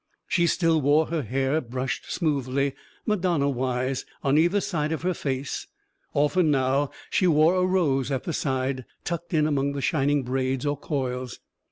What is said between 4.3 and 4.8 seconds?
either